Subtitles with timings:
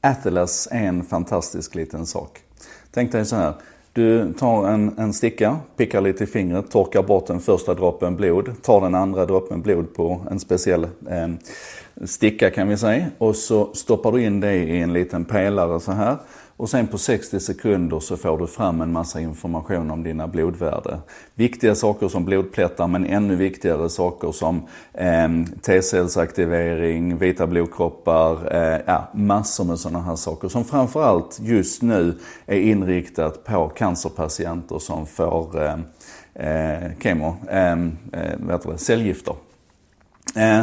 [0.00, 2.38] Atlas är en fantastisk liten sak.
[2.90, 3.54] Tänk dig så här.
[3.92, 8.62] Du tar en, en sticka, pickar lite i fingret, torkar bort den första droppen blod,
[8.62, 11.28] tar den andra droppen blod på en speciell eh,
[12.04, 15.92] sticka kan vi säga och så stoppar du in det i en liten pelare så
[15.92, 16.16] här
[16.60, 20.98] och sen på 60 sekunder så får du fram en massa information om dina blodvärden.
[21.34, 25.28] Viktiga saker som blodplättar men ännu viktigare saker som eh,
[25.62, 32.14] T-cellsaktivering, vita blodkroppar, eh, ja, massor med sådana här saker som framförallt just nu
[32.46, 35.76] är inriktat på cancerpatienter som får eh,
[36.34, 39.34] eh, kemo, ehm, eh, eh, cellgifter.
[40.36, 40.62] Eh,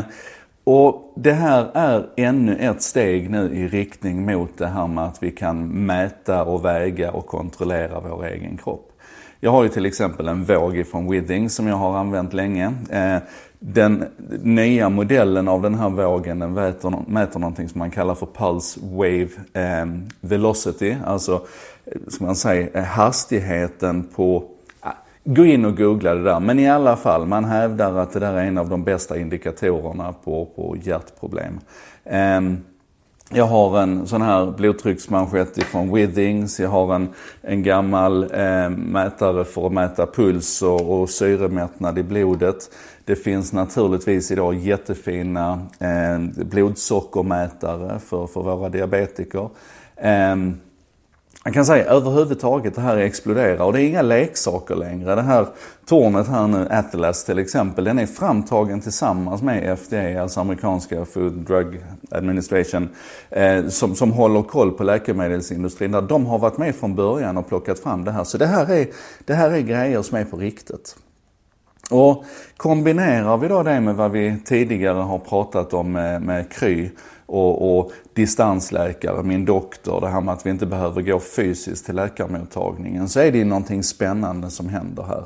[0.69, 5.23] och det här är ännu ett steg nu i riktning mot det här med att
[5.23, 8.91] vi kan mäta och väga och kontrollera vår egen kropp.
[9.39, 12.73] Jag har ju till exempel en våg ifrån Withing som jag har använt länge.
[12.89, 13.17] Eh,
[13.59, 14.05] den
[14.43, 18.79] nya modellen av den här vågen den mäter, mäter någonting som man kallar för Pulse
[18.83, 19.85] Wave eh,
[20.21, 20.95] Velocity.
[21.05, 21.33] Alltså,
[21.85, 24.43] eh, som man säger, hastigheten på
[25.29, 26.39] Gå in och googla det där.
[26.39, 30.13] Men i alla fall, man hävdar att det där är en av de bästa indikatorerna
[30.23, 31.59] på, på hjärtproblem.
[32.03, 32.57] Um,
[33.29, 36.59] jag har en sån här blodtrycksmanschett ifrån Withings.
[36.59, 37.09] Jag har en,
[37.41, 42.57] en gammal eh, mätare för att mäta puls och, och syremättnad i blodet.
[43.05, 49.49] Det finns naturligtvis idag jättefina eh, blodsockermätare för, för våra diabetiker.
[49.95, 50.35] Eh,
[51.47, 55.15] man kan säga överhuvudtaget det här exploderar och det är inga leksaker längre.
[55.15, 55.47] Det här
[55.85, 61.33] tornet här nu, Atlas till exempel, den är framtagen tillsammans med FDA, alltså amerikanska Food
[61.33, 61.81] Drug
[62.11, 62.89] Administration,
[63.29, 65.91] eh, som, som håller koll på läkemedelsindustrin.
[65.91, 68.23] Där de har varit med från början och plockat fram det här.
[68.23, 68.87] Så det här är,
[69.25, 70.95] det här är grejer som är på riktigt.
[71.91, 72.25] Och
[72.57, 76.89] kombinerar vi då det med vad vi tidigare har pratat om med, med Kry
[77.25, 81.95] och, och distansläkare, min doktor, det här med att vi inte behöver gå fysiskt till
[81.95, 85.23] läkarmottagningen, så är det ju någonting spännande som händer här.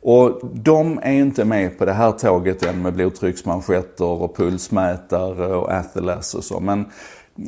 [0.00, 5.72] Och de är inte med på det här tåget än med blodtrycksmanschetter och pulsmätare och
[5.72, 6.60] Atlas och så.
[6.60, 6.84] Men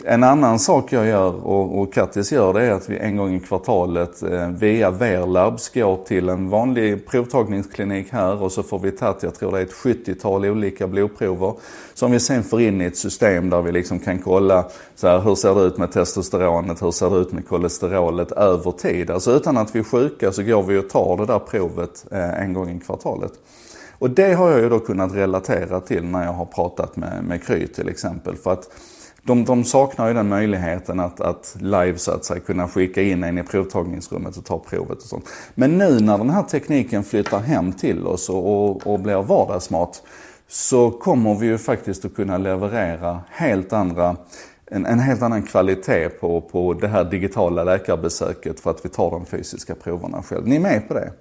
[0.04, 3.34] en annan sak jag gör och, och Kattis gör det är att vi en gång
[3.34, 8.90] i kvartalet eh, via Verlabs går till en vanlig provtagningsklinik här och så får vi
[8.90, 11.54] tagit, jag tror det är ett 70-tal olika blodprover
[11.94, 14.64] som vi sen får in i ett system där vi liksom kan kolla
[14.94, 18.72] så här, hur ser det ut med testosteronet, hur ser det ut med kolesterolet över
[18.72, 19.10] tid.
[19.10, 22.40] Alltså utan att vi är sjuka så går vi och tar det där provet eh,
[22.40, 23.32] en gång i kvartalet.
[23.98, 27.44] Och det har jag ju då kunnat relatera till när jag har pratat med, med
[27.44, 28.36] Kry till exempel.
[28.36, 28.68] För att
[29.22, 33.24] de, de saknar ju den möjligheten att, att live så att säga kunna skicka in
[33.24, 35.24] en i provtagningsrummet och ta provet och sånt.
[35.54, 40.02] Men nu när den här tekniken flyttar hem till oss och, och, och blir vardagsmat
[40.48, 44.16] så kommer vi ju faktiskt att kunna leverera helt andra
[44.70, 49.10] en, en, helt annan kvalitet på, på det här digitala läkarbesöket för att vi tar
[49.10, 50.46] de fysiska proverna själv.
[50.46, 51.12] Ni är med på det?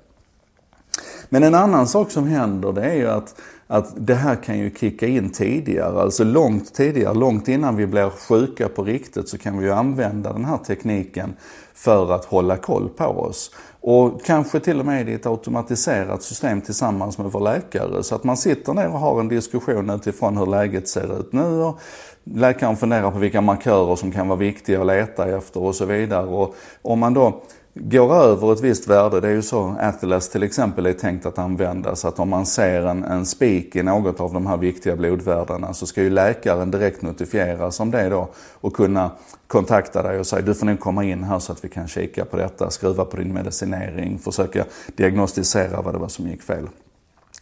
[1.30, 3.36] Men en annan sak som händer det är ju att,
[3.68, 8.10] att det här kan ju kicka in tidigare, alltså långt tidigare, långt innan vi blir
[8.10, 11.34] sjuka på riktigt så kan vi ju använda den här tekniken
[11.74, 13.52] för att hålla koll på oss.
[13.82, 18.04] Och kanske till och med i ett automatiserat system tillsammans med vår läkare.
[18.04, 21.62] Så att man sitter ner och har en diskussion utifrån hur läget ser ut nu.
[21.62, 21.80] Och
[22.24, 26.28] läkaren funderar på vilka markörer som kan vara viktiga att leta efter och så vidare.
[26.28, 27.42] Och om man då
[27.74, 31.38] går över ett visst värde, det är ju så Atlas till exempel är tänkt att
[31.38, 35.74] användas, att om man ser en, en spik i något av de här viktiga blodvärdena
[35.74, 39.12] så ska ju läkaren direkt notifieras om det då och kunna
[39.48, 42.26] kontakta dig och säga du får nog komma in här så att vi kan kika
[42.26, 44.66] på detta, skruva på din medicinering, försöka
[44.96, 46.68] diagnostisera vad det var som gick fel.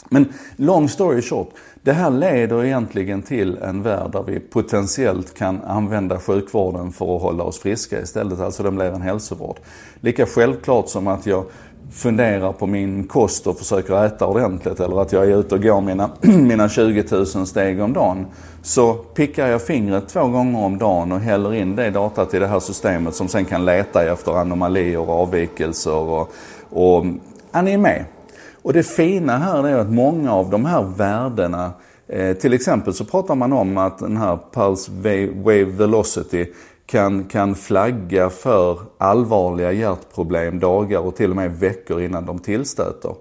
[0.09, 1.49] Men long story short,
[1.81, 7.21] det här leder egentligen till en värld där vi potentiellt kan använda sjukvården för att
[7.21, 8.39] hålla oss friska istället.
[8.39, 9.57] Alltså den blir en hälsovård.
[10.01, 11.45] Lika självklart som att jag
[11.91, 15.81] funderar på min kost och försöker äta ordentligt eller att jag är ute och går
[15.81, 18.25] mina, mina 20 000 steg om dagen.
[18.61, 22.47] Så pickar jag fingret två gånger om dagen och häller in det datat i det
[22.47, 26.31] här systemet som sen kan leta efter anomalier och avvikelser och,
[26.69, 27.05] och
[27.51, 28.05] är ni med?
[28.67, 31.71] Och det fina här är att många av de här värdena,
[32.07, 34.91] eh, till exempel så pratar man om att den här Pulse
[35.35, 36.45] Wave Velocity
[36.85, 43.15] kan, kan flagga för allvarliga hjärtproblem dagar och till och med veckor innan de tillstöter.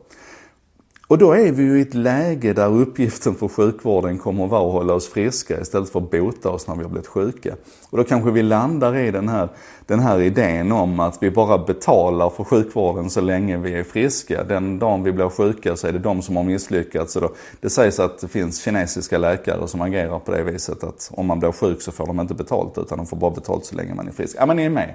[1.08, 4.66] Och då är vi ju i ett läge där uppgiften för sjukvården kommer att vara
[4.66, 7.54] att hålla oss friska istället för att bota oss när vi har blivit sjuka.
[7.90, 9.48] Och då kanske vi landar i den här,
[9.86, 14.44] den här idén om att vi bara betalar för sjukvården så länge vi är friska.
[14.44, 17.12] Den dagen vi blir sjuka så är det de som har misslyckats.
[17.12, 17.30] Så då,
[17.60, 21.40] det sägs att det finns kinesiska läkare som agerar på det viset att om man
[21.40, 24.08] blir sjuk så får de inte betalt utan de får bara betalt så länge man
[24.08, 24.36] är frisk.
[24.38, 24.94] Ja men ni är med.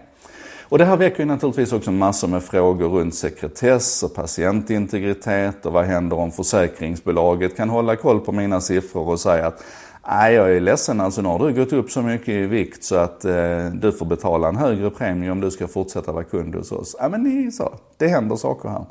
[0.72, 5.74] Och det här väcker ju naturligtvis också massor med frågor runt sekretess och patientintegritet och
[5.74, 9.64] vad händer om försäkringsbolaget kan hålla koll på mina siffror och säga att
[10.08, 12.96] Nej, jag är ledsen alltså, nu har du gått upp så mycket i vikt så
[12.96, 16.72] att eh, du får betala en högre premie om du ska fortsätta vara kund hos
[16.72, 16.96] oss.
[17.00, 17.74] Ja, men det är så.
[17.98, 18.86] Det händer saker här.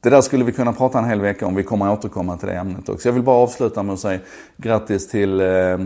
[0.00, 1.54] Det där skulle vi kunna prata en hel vecka om.
[1.54, 3.08] Vi kommer återkomma till det ämnet också.
[3.08, 4.20] Jag vill bara avsluta med att säga
[4.56, 5.78] grattis till Eh,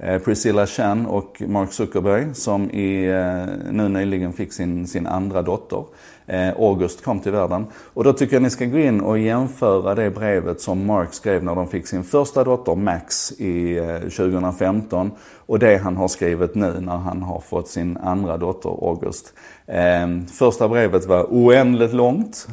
[0.00, 5.42] Eh, Priscilla Chan och Mark Zuckerberg som i, eh, nu nyligen fick sin, sin andra
[5.42, 5.84] dotter.
[6.26, 7.66] Eh, August kom till världen.
[7.94, 11.44] Och då tycker jag ni ska gå in och jämföra det brevet som Mark skrev
[11.44, 15.10] när de fick sin första dotter Max i 2015
[15.46, 19.32] och det han har skrivit nu när han har fått sin andra dotter August.
[19.66, 22.48] Ehm, första brevet var oändligt långt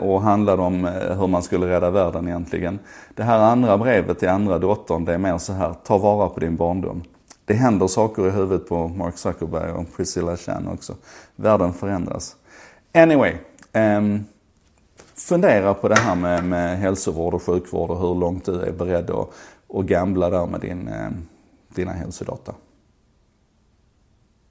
[0.00, 0.84] och handlade om
[1.18, 2.78] hur man skulle rädda världen egentligen.
[3.14, 6.40] Det här andra brevet till andra dottern, det är mer så här, ta vara på
[6.40, 7.02] din dem.
[7.44, 10.94] Det händer saker i huvudet på Mark Zuckerberg och Priscilla Chan också.
[11.36, 12.36] Världen förändras.
[12.94, 13.34] Anyway.
[13.72, 14.24] Um,
[15.14, 19.10] fundera på det här med, med hälsovård och sjukvård och hur långt du är beredd
[19.10, 19.28] att,
[19.74, 21.28] att gambla där med din, ehm,
[21.68, 22.54] dina hälsodata.